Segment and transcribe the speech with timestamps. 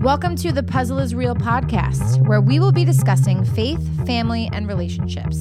[0.00, 4.68] Welcome to the Puzzle is Real podcast, where we will be discussing faith, family, and
[4.68, 5.38] relationships.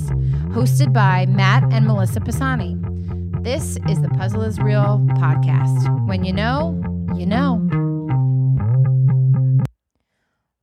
[0.55, 2.77] Hosted by Matt and Melissa Pisani.
[3.41, 6.07] This is the Puzzle is Real podcast.
[6.07, 6.81] When you know,
[7.15, 7.61] you know.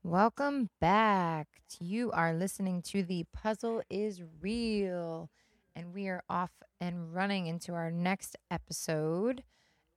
[0.02, 1.48] Welcome back.
[1.78, 5.30] You are listening to the Puzzle is Real,
[5.76, 6.50] and we are off
[6.80, 9.44] and running into our next episode.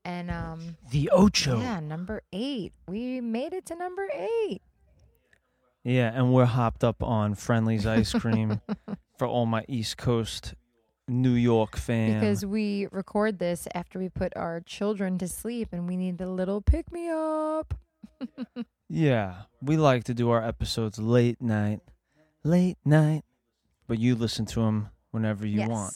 [0.05, 1.59] And um, The Ocho.
[1.59, 2.73] yeah, number eight.
[2.87, 4.61] We made it to number eight.
[5.83, 8.61] Yeah, and we're hopped up on Friendly's ice cream
[9.17, 10.53] for all my East Coast
[11.07, 12.15] New York fans.
[12.15, 16.29] Because we record this after we put our children to sleep and we need a
[16.29, 17.73] little pick me up.
[18.89, 21.81] yeah, we like to do our episodes late night,
[22.43, 23.23] late night,
[23.87, 25.69] but you listen to them whenever you yes.
[25.69, 25.93] want.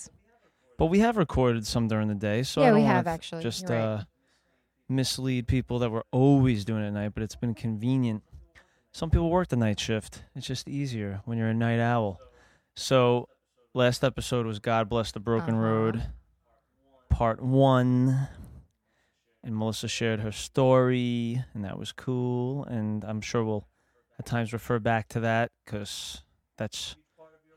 [0.79, 3.43] But we have recorded some during the day, so I Yeah, don't we have, actually.
[3.43, 3.77] just right.
[3.77, 4.03] uh,
[4.87, 8.23] mislead people that we're always doing it at night, but it's been convenient.
[8.93, 10.23] Some people work the night shift.
[10.35, 12.19] It's just easier when you're a night owl.
[12.75, 13.27] So,
[13.73, 15.63] last episode was God Bless the Broken Uh-huh.
[15.63, 16.03] Road,
[17.09, 18.29] part one.
[19.43, 22.63] And Melissa shared her story, and that was cool.
[22.65, 23.67] And I'm sure we'll
[24.17, 26.23] at times refer back to that because
[26.57, 26.95] that's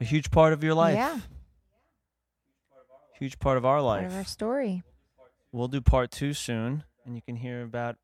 [0.01, 0.97] a huge part of your life.
[0.97, 1.19] Yeah.
[3.23, 4.07] Huge part of our Part life.
[4.11, 4.83] of our story.
[5.53, 7.95] We'll do part two soon, and you can hear about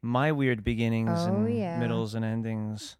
[0.00, 1.78] my weird beginnings Oh, and yeah.
[1.78, 2.96] middles and endings.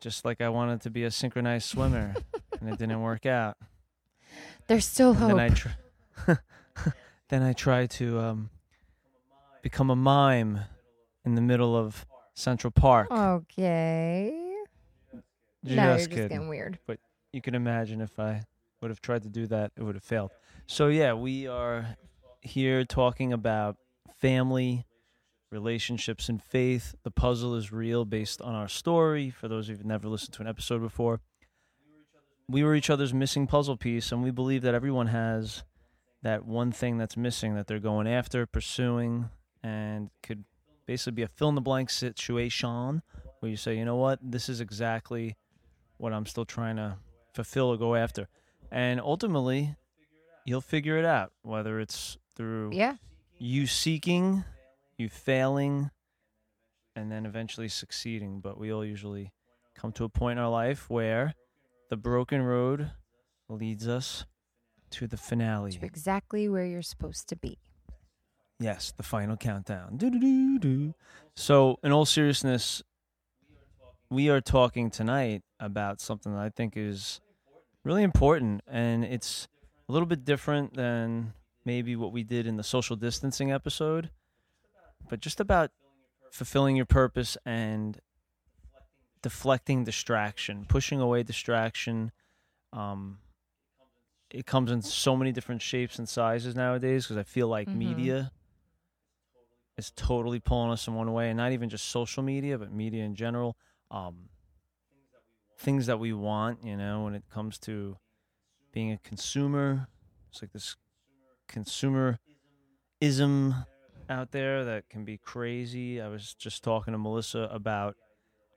[0.00, 2.16] Just like I wanted to be a synchronized swimmer,
[2.60, 3.56] and it didn't work out.
[4.66, 5.28] There's still And hope.
[5.28, 6.32] then I tr-
[7.28, 8.50] then I tried to um,
[9.62, 10.58] become a mime
[11.24, 12.04] in the middle of
[12.34, 13.06] Central Park.
[13.12, 14.52] okay.
[15.64, 16.28] just now you're just kidding.
[16.28, 16.80] getting weird.
[16.88, 16.98] But
[17.32, 18.42] you can imagine if I
[18.80, 20.30] would have tried to do that, it would have failed.
[20.66, 21.96] So yeah, we are
[22.40, 23.76] here talking about
[24.20, 24.86] family,
[25.50, 26.94] relationships, and faith.
[27.02, 29.30] The puzzle is real, based on our story.
[29.30, 31.20] For those who've never listened to an episode before,
[32.48, 35.64] we were each other's missing puzzle piece, and we believe that everyone has
[36.22, 39.28] that one thing that's missing that they're going after, pursuing,
[39.62, 40.44] and could
[40.86, 43.02] basically be a fill in the blank situation
[43.40, 45.36] where you say, you know what, this is exactly
[45.98, 46.96] what I'm still trying to
[47.34, 48.28] fulfill or go after.
[48.74, 49.76] And ultimately,
[50.44, 52.96] you'll figure it out, whether it's through Yeah.
[53.38, 54.42] you seeking,
[54.98, 55.92] you failing,
[56.96, 58.40] and then eventually succeeding.
[58.40, 59.32] But we all usually
[59.76, 61.34] come to a point in our life where
[61.88, 62.90] the broken road
[63.48, 64.26] leads us
[64.90, 65.70] to the finale.
[65.70, 67.60] To exactly where you're supposed to be.
[68.58, 69.98] Yes, the final countdown.
[69.98, 70.94] Doo-doo-doo-doo.
[71.36, 72.82] So, in all seriousness,
[74.10, 77.20] we are talking tonight about something that I think is
[77.84, 79.46] really important, and it's
[79.88, 81.34] a little bit different than
[81.64, 84.10] maybe what we did in the social distancing episode,
[85.08, 85.70] but just about
[86.32, 88.00] fulfilling your purpose and
[89.22, 92.12] deflecting distraction, pushing away distraction.
[92.72, 93.18] Um,
[94.30, 97.74] it comes in so many different shapes and sizes nowadays because I feel like Mhm.
[97.76, 98.32] media
[99.76, 103.04] is totally pulling us in one way, and not even just social media, but media
[103.04, 103.56] in general.
[103.90, 104.28] Um,
[105.58, 107.96] things that we want, you know, when it comes to
[108.72, 109.88] being a consumer,
[110.30, 110.76] it's like this
[111.48, 112.18] consumerism
[114.08, 116.00] out there that can be crazy.
[116.00, 117.96] I was just talking to Melissa about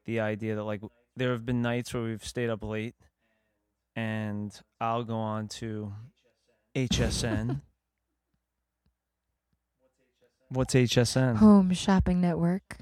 [0.05, 0.81] the idea that like
[1.15, 2.95] there have been nights where we've stayed up late
[3.95, 5.93] and I'll go on to
[6.75, 7.61] HSN.
[10.49, 11.37] What's HSN?
[11.37, 12.77] Home Shopping Network.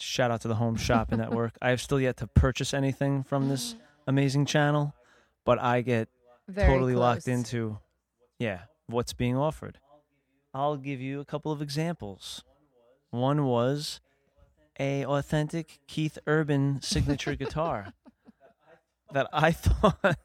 [0.00, 1.56] Shout out to the Home Shopping Network.
[1.60, 3.74] I have still yet to purchase anything from this
[4.06, 4.94] amazing channel,
[5.44, 6.08] but I get
[6.46, 7.78] Very totally locked into
[8.38, 9.78] yeah, what's being offered.
[10.54, 12.44] I'll give you a couple of examples.
[13.10, 14.00] One was
[14.78, 17.92] a authentic Keith Urban signature guitar
[19.12, 20.16] that I thought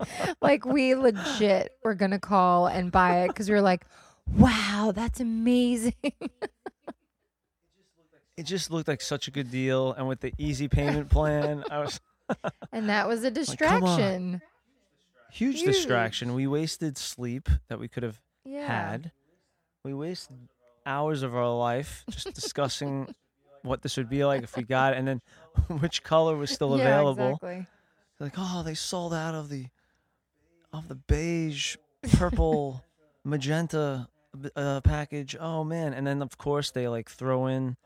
[0.42, 3.86] like we legit were gonna call and buy it because we were like,
[4.30, 5.94] "Wow, that's amazing."
[8.36, 11.78] It just looked like such a good deal and with the easy payment plan, I
[11.80, 12.00] was
[12.72, 14.42] and that was a distraction.
[15.30, 15.66] huge Huge.
[15.66, 16.34] distraction.
[16.34, 18.66] We wasted sleep that we could have yeah.
[18.66, 19.12] had.
[19.84, 20.36] We wasted
[20.84, 23.14] hours of our life just discussing
[23.62, 25.20] what this would be like if we got it, and then
[25.80, 27.28] which color was still Yeah, available.
[27.42, 27.66] exactly.
[28.18, 29.66] Like, oh, they sold out of the
[30.72, 31.76] of the beige,
[32.14, 32.82] purple,
[33.24, 34.08] magenta
[34.56, 35.36] uh, package.
[35.38, 35.92] Oh man!
[35.94, 37.76] And then of course they like throw in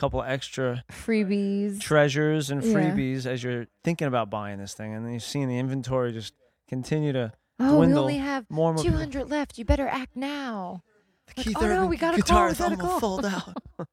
[0.00, 1.78] couple extra Freebies.
[1.80, 2.72] treasures and Yeah.
[2.74, 6.32] freebies as you're thinking about buying this thing, and then you're seeing the inventory just
[6.68, 8.00] continue to oh, we dwindle.
[8.04, 8.84] only have more and more.
[8.84, 9.58] 200 left.
[9.58, 10.82] You better act now.
[11.26, 13.00] The Like, Keith oh no, we gotta guitar call, we gotta thumb call.
[13.00, 13.54] fold out.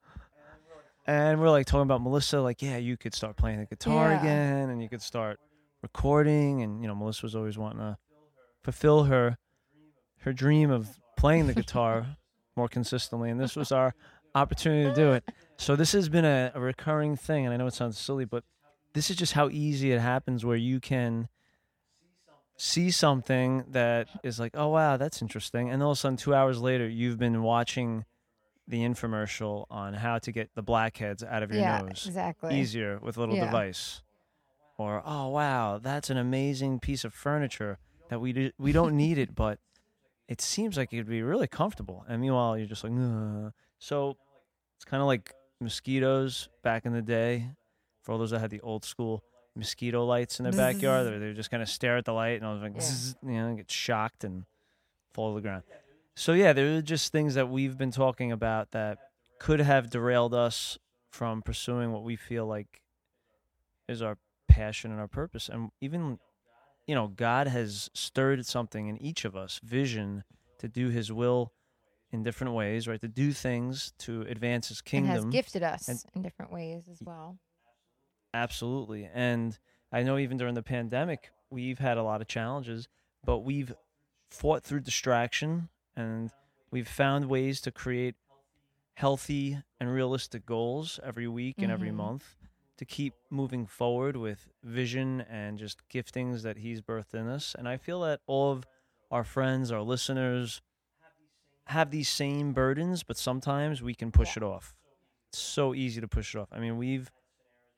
[1.09, 4.19] And we're like talking about Melissa, like, yeah, you could start playing the guitar Yeah.
[4.19, 5.39] again and you could start
[5.81, 6.61] recording.
[6.63, 7.97] And, you know, Melissa was always wanting to
[8.63, 9.37] fulfill her
[10.21, 12.17] her dream of playing the guitar
[12.57, 13.29] more consistently.
[13.29, 13.93] And this was our
[14.37, 15.23] opportunity to do it.
[15.57, 17.45] So this has been a, a recurring thing.
[17.45, 18.43] And I know it sounds silly, but
[18.93, 21.27] this is just how easy it happens where you can
[22.57, 25.69] see something that is like, oh, wow, that's interesting.
[25.69, 28.05] And all of a sudden, two hours later, you've been watching
[28.67, 32.59] the infomercial on how to get the blackheads out of your yeah, nose exactly.
[32.59, 33.45] easier with a little Yeah.
[33.45, 34.01] device.
[34.77, 37.77] Or, oh, wow, that's an amazing piece of furniture
[38.09, 39.59] that we, do, we don't need it, but
[40.27, 42.03] it seems like it'd be really comfortable.
[42.07, 43.53] And meanwhile, you're just like, Ugh.
[43.79, 44.17] so
[44.77, 47.49] it's kind of like mosquitoes back in the day.
[48.03, 49.23] For all those that had the old school
[49.55, 52.45] mosquito lights in their backyard, they they just kind of stare at the light and
[52.45, 52.75] I was like,
[53.23, 54.45] you know, get shocked and
[55.13, 55.63] fall to the ground.
[56.15, 58.97] So yeah, there are just things that we've been talking about that
[59.39, 60.77] could have derailed us
[61.11, 62.81] from pursuing what we feel like
[63.87, 65.49] is our passion and our purpose.
[65.49, 66.19] And even,
[66.85, 70.23] you know, God has stirred something in each of us, vision
[70.59, 71.51] to do His will
[72.11, 73.01] in different ways, right?
[73.01, 75.13] To do things to advance His and kingdom.
[75.15, 77.37] has gifted us and- in different ways as well.
[78.33, 79.09] Absolutely.
[79.13, 79.57] And
[79.91, 82.87] I know even during the pandemic, we've had a lot of challenges,
[83.23, 83.73] but we've
[84.29, 86.31] fought through distraction and
[86.71, 88.15] we've found ways to create
[88.95, 91.95] healthy and realistic goals every week and every Mhm.
[91.95, 92.35] month
[92.77, 97.55] to keep moving forward with vision and just giftings that He's birthed in us.
[97.55, 98.65] And I feel that all of
[99.09, 100.61] our friends, our listeners,
[101.67, 104.73] have these same burdens, but sometimes we can push it off.
[105.29, 106.47] It's so easy to push it off.
[106.51, 107.11] I mean, we've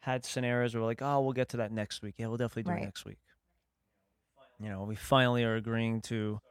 [0.02, 2.16] had scenarios where we're like, oh, we'll get to that next week.
[2.18, 2.82] Yeah, we'll definitely do Right.
[2.82, 3.18] it next week.
[4.60, 6.42] You know, we finally are agreeing to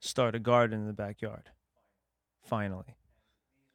[0.00, 1.50] start a garden in the backyard.
[2.42, 2.96] Finally.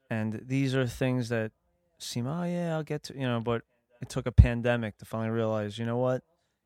[0.10, 1.52] And these are things that
[2.00, 3.64] seem, oh, yeah, I'll get to, you know, but
[4.02, 6.24] it took a pandemic to finally realize, you know what?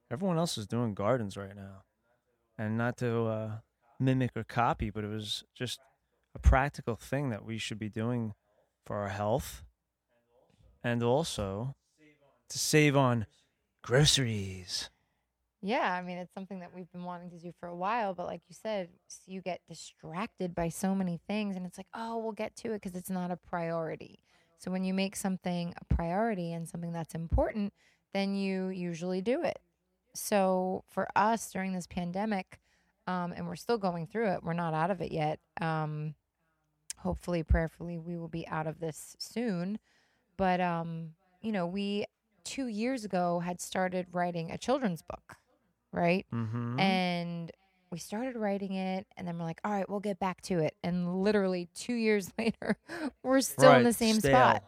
[0.10, 1.84] Everyone else is doing gardens right now.
[2.58, 3.52] And not to uh,
[4.00, 5.80] mimic or copy, but it was just
[6.38, 8.34] a practical thing that we should be doing
[8.86, 9.64] for our health
[10.84, 11.76] and also
[12.48, 13.26] to save on
[13.82, 14.92] groceries.
[15.64, 18.28] Yeah, I mean, it's something that we've been wanting to do for a while, but
[18.28, 18.90] like you said,
[19.26, 22.82] you get distracted by so many things, and it's like, oh, we'll get to it
[22.84, 24.20] because it's not a priority.
[24.60, 27.74] So when you make something a priority and something that's important,
[28.14, 29.60] then you usually do it.
[30.14, 32.60] So for us during this pandemic,
[33.08, 35.40] um, and we're still going through it, we're not out of it yet.
[35.60, 36.14] Um,
[36.98, 39.80] hopefully, prayerfully, we will be out of this soon.
[40.38, 41.12] But um,
[41.42, 42.06] you know, we
[42.44, 45.36] two years ago had started writing a children's book,
[45.92, 46.26] right?
[46.34, 46.80] Mm-hmm.
[46.80, 47.52] And
[47.90, 50.76] we started writing it, and then we're like, all right, we'll get back to it.
[50.84, 52.78] And literally two years later,
[53.24, 54.64] we're still in the same spot.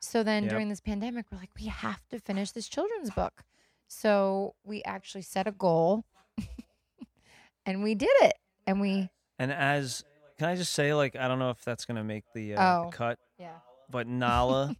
[0.00, 0.50] So then Yep.
[0.50, 3.44] during this pandemic, we're like, we have to finish this children's book.
[3.88, 6.04] So we actually set a goal
[7.66, 8.34] and we did it.
[8.66, 10.04] And we, And as
[10.38, 12.90] can I just say, like, I don't know if that's gonna make the, uh, Oh.
[12.90, 13.56] the cut, yeah.
[13.90, 14.74] but Nala,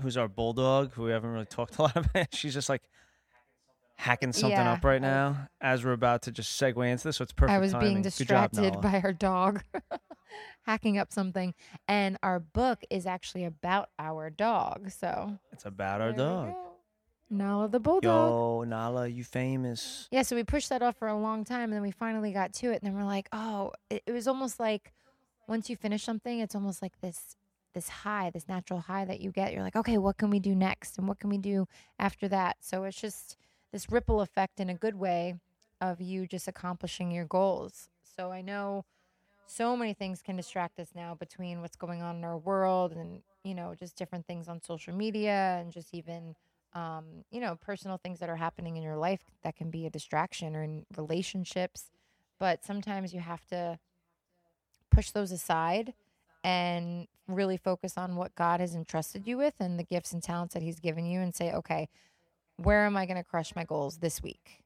[0.00, 2.82] who's our bulldog, who we haven't really talked a lot about, she's just like
[3.96, 7.16] hacking something Yeah, up right I now as we're about to just segue into this.
[7.16, 7.54] So it's perfect.
[7.56, 7.96] I was being timing.
[7.96, 8.80] Job, distracted Nala.
[8.80, 9.62] by our dog
[10.66, 11.52] hacking up something.
[11.88, 14.90] And our book is actually about our dog.
[14.92, 16.46] So It's about our there we dog.
[16.52, 16.67] go.
[17.30, 18.30] Nala the bulldog.
[18.30, 20.08] Yo, Nala, you famous?
[20.10, 22.52] Yeah, so we pushed that off for a long time, and then we finally got
[22.54, 24.92] to it, and then we're like, oh, it, it was almost like
[25.46, 27.36] once you finish something, it's almost like this
[27.74, 29.52] this high, this natural high that you get.
[29.52, 31.66] You're like, okay, what can we do next, and what can we do
[31.98, 32.56] after that?
[32.60, 33.36] So it's just
[33.72, 35.34] this ripple effect in a good way
[35.80, 37.90] of you just accomplishing your goals.
[38.02, 38.84] So I know
[39.46, 43.22] so many things can distract us now between what's going on in our world and
[43.44, 46.34] you know just different things on social media and just even
[46.78, 49.90] um, you know, personal things that are happening in your life that can be a
[49.90, 51.90] distraction or in relationships.
[52.38, 53.78] But sometimes you have to
[54.90, 55.92] push those aside
[56.44, 60.54] and really focus on what God has entrusted you with and the gifts and talents
[60.54, 61.88] that He's given you and say, okay,
[62.56, 64.62] where am I going to crush my goals this week?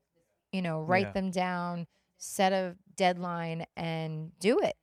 [0.52, 1.12] You know, write Yeah.
[1.12, 1.86] them down,
[2.18, 4.76] set a deadline, and do it.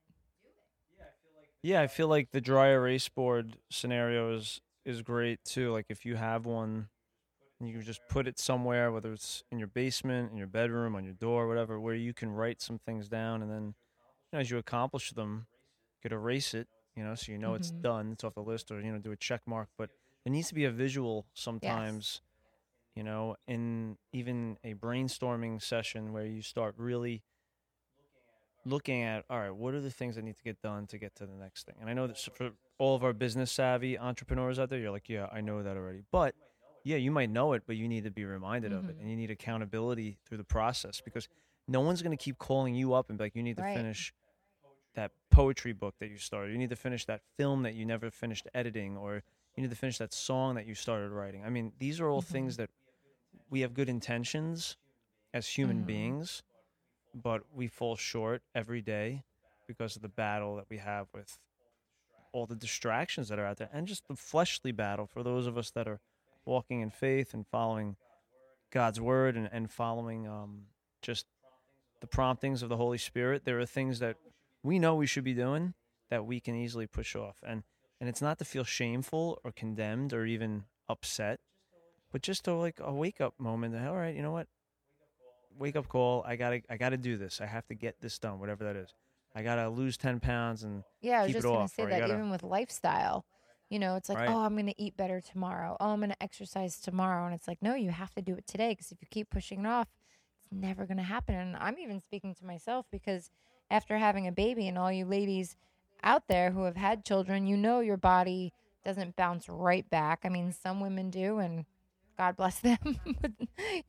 [1.62, 5.72] Yeah, I feel like the dry erase board scenario is is great too.
[5.72, 6.88] Like if you have one,
[7.60, 11.04] and you just put it somewhere, whether it's in your basement, in your bedroom, on
[11.04, 13.64] your door, whatever, where you can write some things down, and then
[14.32, 15.48] you know, as you accomplish them,
[15.98, 16.68] you could erase it.
[16.96, 17.82] You know, so you know it's Mhm.
[17.82, 19.70] done, it's off the list, or you know, do a check mark.
[19.78, 19.90] But
[20.26, 22.22] it needs to be a visual sometimes.
[22.96, 27.24] You know, in even a brainstorming session where you start really
[28.66, 31.16] looking at all right what are the things that need to get done to get
[31.16, 34.58] to the next thing and i know that for all of our business savvy entrepreneurs
[34.58, 36.02] out there, you're like, yeah, I know that already.
[36.12, 36.34] But
[36.84, 39.02] yeah, you might know it, but you need to be reminded of it, Mhm.
[39.02, 41.28] and you need accountability through the process because
[41.68, 43.76] no one's going to keep calling you up and be like, you need to Right.
[43.76, 44.14] finish
[44.96, 46.52] that poetry book that you started.
[46.52, 49.24] You need to finish that film that you never finished editing, or
[49.56, 51.44] you need to finish that song that you started writing.
[51.46, 52.26] I mean, these are all Mhm.
[52.26, 52.72] things that
[53.50, 54.78] we have good intentions
[55.34, 55.86] as human Mhm.
[55.86, 56.44] beings,
[57.14, 59.24] but we fall short every day
[59.68, 61.40] because of the battle that we have with
[62.32, 65.58] all the distractions that are out there and just the fleshly battle for those of
[65.58, 66.00] us that are
[66.46, 67.96] walking in faith and following
[68.72, 70.64] God's word and, and following um,
[71.02, 71.26] just
[72.02, 73.44] the promptings of the Holy Spirit.
[73.46, 74.16] There are things that
[74.64, 75.74] we know we should be doing
[76.10, 77.38] that we can easily push off.
[77.46, 77.64] And
[78.00, 81.40] and it's not to feel shameful or condemned or even upset,
[82.12, 83.74] but just to like a wake up moment.
[83.74, 84.48] that, All right, you know what?
[85.58, 86.24] Wake up call.
[86.26, 87.42] I gotta I gotta do this.
[87.42, 88.94] I have to get this done, whatever that is.
[89.36, 91.86] I gotta lose ten pounds and Yeah, I was just it going off, to say
[91.88, 93.26] that gotta- even with lifestyle,
[93.70, 94.30] you know, it's like, Right.
[94.30, 95.78] oh, I'm going to eat better tomorrow.
[95.80, 97.26] Oh, I'm going to exercise tomorrow.
[97.26, 99.62] And it's like, no, you have to do it today because if you keep pushing
[99.62, 99.88] it off,
[100.40, 101.36] it's never going to happen.
[101.36, 103.30] And I'm even speaking to myself because
[103.70, 105.56] after having a baby, and all you ladies
[106.02, 110.22] out there who have had children, you know your body doesn't bounce right back.
[110.24, 111.66] I mean, some women do, and
[112.18, 112.78] God bless them.
[113.22, 113.32] but,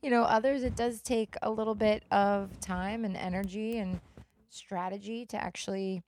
[0.03, 3.99] you know, others, it does take a little bit of time and energy and
[4.49, 6.03] strategy to actually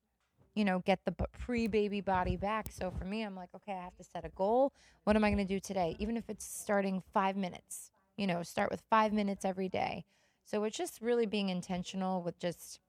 [0.56, 2.72] you know, get the b- pre-baby body back.
[2.72, 4.72] So for me, I'm like, okay, I have to set a goal.
[5.04, 5.96] What am I going to do today?
[6.00, 7.92] Even if it's starting 5 minutes.
[8.18, 10.06] You know, start with 5 minutes every day.
[10.46, 12.80] So it's just really being intentional with just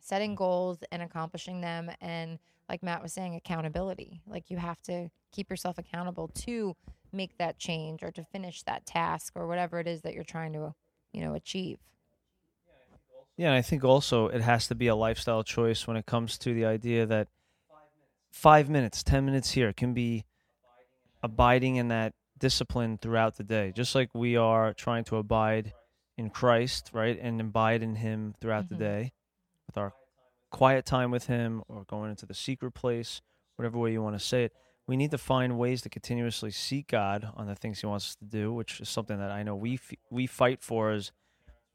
[0.00, 2.38] setting goals and accomplishing them and
[2.68, 4.20] like Matt was saying accountability.
[4.26, 6.76] Like you have to keep yourself accountable to
[7.12, 10.52] make that change or to finish that task or whatever it is that you're trying
[10.54, 10.74] to,
[11.12, 11.78] you know, achieve.
[13.36, 16.38] Yeah, and I think also it has to be a lifestyle choice when it comes
[16.38, 17.28] to the idea that
[18.30, 20.24] five minutes, 10 minutes here can be
[21.22, 25.72] abiding in that discipline throughout the day, just like we are trying to abide
[26.16, 27.18] in Christ, right?
[27.20, 28.68] And abide in Him throughout Mhm.
[28.68, 29.12] the day
[29.66, 29.92] with our
[30.50, 33.20] quiet time with Him or going into the secret place,
[33.56, 34.52] whatever way you want to say it.
[34.86, 38.14] We need to find ways to continuously seek God on the things He wants us
[38.16, 41.10] to do, which is something that I know we f- we fight for as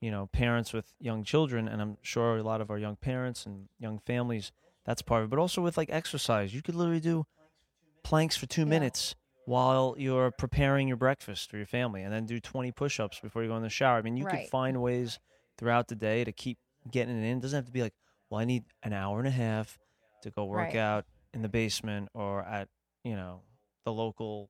[0.02, 3.46] you know parents with young children, and I'm sure a lot of our young parents
[3.46, 4.52] and young families
[4.86, 5.30] that's part of it.
[5.30, 7.26] But also with like exercise, you could literally do
[8.04, 8.70] planks for two Yeah.
[8.70, 9.16] minutes
[9.46, 13.50] while you're preparing your breakfast for your family, and then do 20 push-ups before you
[13.50, 13.98] go in the shower.
[13.98, 14.42] I mean, you Right.
[14.42, 15.20] could find ways
[15.58, 16.58] throughout the day to keep
[16.90, 17.38] getting it in.
[17.38, 17.94] It doesn't have to be like,
[18.30, 19.78] well, I need an hour and a half
[20.22, 20.76] to go work Right.
[20.76, 22.70] out in the basement or at
[23.04, 23.42] you know
[23.86, 24.50] the local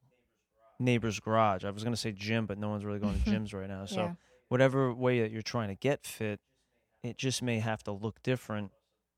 [0.80, 1.64] neighbor's garage.
[1.66, 3.86] I was gonna say gym, but no one's really going to gyms right now.
[3.86, 4.14] So yeah.
[4.50, 6.40] Whatever way that you're trying to get fit,
[7.04, 8.72] it just may have to look different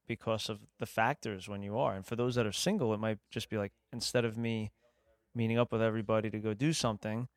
[0.07, 1.95] because of the factors when you are.
[1.95, 4.71] And for those that are single, it might just be like instead of me
[5.33, 7.27] meeting up with everybody to go do something,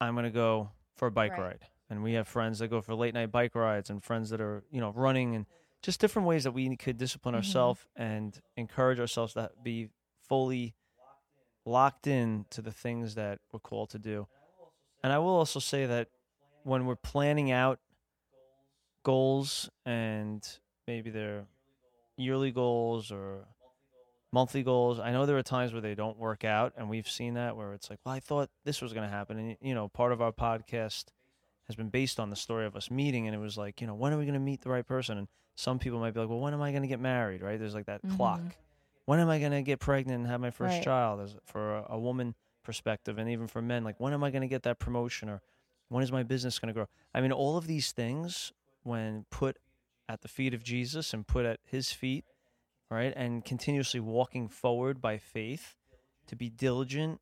[0.00, 1.40] I'm going to go for a bike Right.
[1.40, 1.66] ride.
[1.90, 4.62] And we have friends that go for late night bike rides and friends that are,
[4.70, 5.46] you know, running and
[5.82, 7.38] just different ways that we could discipline Mhm.
[7.38, 9.90] ourselves and encourage ourselves to be
[10.28, 10.74] fully
[11.66, 14.28] locked in to the things that we're called to do.
[15.02, 16.08] And I will also say that
[16.64, 17.78] when we're planning out
[19.02, 20.46] goals and
[20.86, 21.44] maybe they're
[22.16, 23.46] yearly goals or
[24.32, 27.34] monthly goals, I know there are times where they don't work out, and we've seen
[27.34, 29.38] that where it's like, well, I thought this was going to happen.
[29.38, 31.06] And, you know, part of our podcast
[31.66, 33.94] has been based on the story of us meeting, and it was like, you know,
[33.94, 35.18] when are we going to meet the right person?
[35.18, 37.58] And some people might be like, well, when am I going to get married, right?
[37.58, 38.40] There's like that clock.
[38.40, 38.52] Mhm.
[39.06, 40.84] When am I going to get pregnant and have my first Right.
[40.84, 41.20] child?
[41.20, 44.42] As for a, a woman perspective, and even for men, like when am I going
[44.42, 45.42] to get that promotion, or
[45.90, 46.86] when is my business going to grow?
[47.14, 49.58] I mean, all of these things, when put
[50.08, 52.24] at the feet of Jesus and put at His feet,
[52.90, 55.76] right, and continuously walking forward by faith,
[56.26, 57.20] to be diligent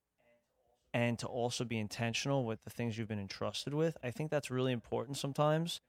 [0.94, 3.96] and to also be intentional with the things you've been entrusted with.
[4.02, 5.80] I think that's really important sometimes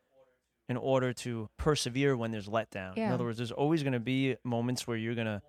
[0.67, 2.95] in order to persevere when there's letdown.
[2.95, 3.13] In Yeah.
[3.13, 5.41] other words, there's always going to be moments where you're going to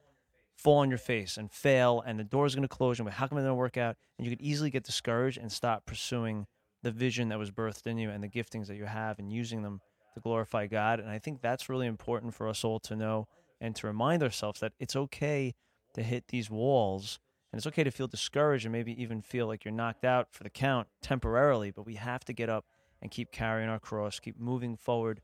[0.56, 3.26] fall on your face and fail and the door's going to close and but how
[3.26, 6.46] come it didn't work out and you could easily get discouraged and stop pursuing
[6.82, 9.62] the vision that was birthed in you and the giftings that you have and using
[9.62, 9.80] them
[10.14, 11.00] to glorify God.
[11.00, 13.28] And I think that's really important for us all to know
[13.60, 15.54] and to remind ourselves that it's okay
[15.94, 17.18] to hit these walls
[17.52, 20.44] and it's okay to feel discouraged and maybe even feel like you're knocked out for
[20.44, 22.64] the count temporarily, but we have to get up
[23.02, 25.20] and keep carrying our cross, keep moving forward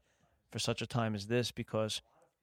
[0.51, 2.03] for such a time as this because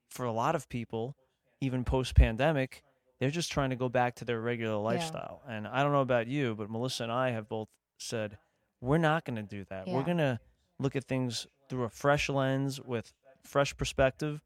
[0.10, 1.16] for a lot of people,
[1.60, 2.84] even post pandemic,
[3.20, 5.42] they're just trying to go back to their regular lifestyle.
[5.48, 8.38] And I don't know about you, but Melissa and I have both said
[8.84, 9.88] we're not going to do that.
[9.88, 10.40] We're going to
[10.78, 13.14] look at things through a fresh lens with
[13.46, 14.42] fresh perspective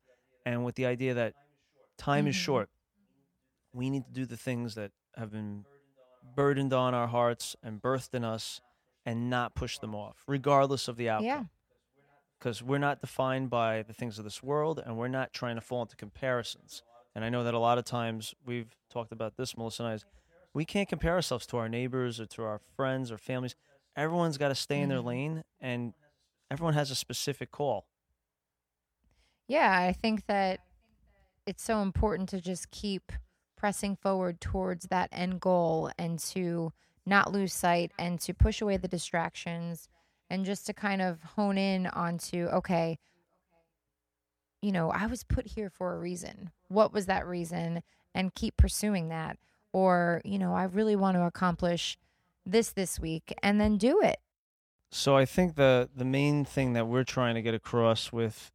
[0.45, 1.33] and with the idea that
[1.97, 2.39] time is Mhm.
[2.39, 2.69] short.
[3.73, 5.63] we need to do the things that have been
[6.35, 8.59] burdened on our hearts and birthed in us
[9.05, 11.25] and not push them off, regardless of the outcome.
[11.25, 11.43] Yeah.
[12.39, 15.61] Because we're not defined by the things of this world and we're not trying to
[15.61, 16.81] fall into comparisons.
[17.13, 19.93] And I know that a lot of times we've talked about this, Melissa and I,
[19.95, 20.05] is
[20.53, 23.55] we can't compare ourselves to our neighbors or to our friends or families.
[23.97, 25.03] Everyone's got to stay in their Mhm.
[25.03, 25.93] lane and
[26.51, 27.87] everyone has a specific call.
[29.47, 30.59] Yeah, I think that
[31.45, 33.11] it's so important to just keep
[33.57, 36.73] pressing forward towards that end goal and to
[37.05, 39.89] not lose sight and to push away the distractions
[40.29, 42.99] and just to kind of hone in onto okay,
[44.61, 46.51] you know, I was put here for a reason.
[46.67, 47.83] What was that reason?
[48.15, 49.37] And keep pursuing that.
[49.73, 51.97] Or, you know, I really want to accomplish
[52.51, 54.17] this this week and then do it.
[54.91, 58.51] So I think the the main thing that we're trying to get across with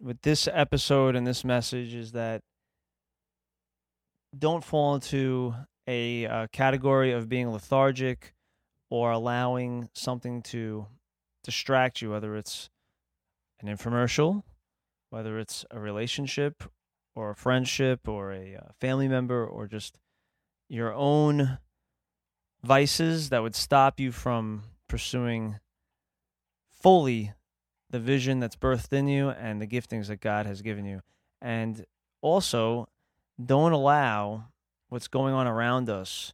[0.00, 2.42] with this episode and this message is that
[4.36, 5.54] don't fall into
[5.86, 8.34] a uh, category of being lethargic
[8.90, 10.86] or allowing something to
[11.44, 12.70] distract you, whether it's
[13.60, 14.42] an infomercial,
[15.10, 16.64] whether it's a relationship
[17.14, 19.98] or a friendship or a uh, family member or just
[20.68, 21.58] your own
[22.62, 25.58] vices that would stop you from pursuing
[26.70, 27.32] fully
[27.90, 31.00] the vision that's birthed in you and the giftings that God has given you.
[31.40, 31.84] And
[32.22, 32.88] also,
[33.44, 34.44] don't allow
[34.88, 36.32] what's going on around us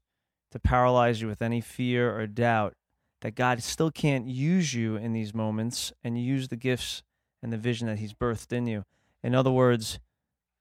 [0.50, 2.74] to paralyze you with any fear or doubt
[3.22, 7.02] that God still can't use you in these moments and use the gifts
[7.42, 8.84] and the vision that He's birthed in you.
[9.22, 9.98] In other words,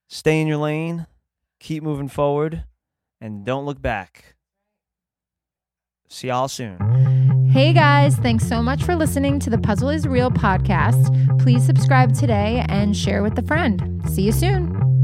[0.07, 1.07] stay in your lane,
[1.59, 2.63] keep moving forward,
[3.19, 4.34] and don't look back.
[6.07, 7.49] See y'all soon.
[7.51, 11.39] Hey guys, thanks so much for listening to the Puzzle is Real podcast.
[11.41, 14.01] Please subscribe today and share with a friend.
[14.09, 14.94] See you soon.